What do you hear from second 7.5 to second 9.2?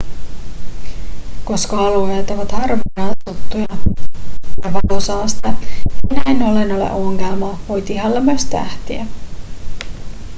voit ihailla myös tähtiä